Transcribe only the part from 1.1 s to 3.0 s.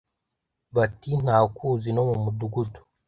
ntawukuzi no mu mudugudu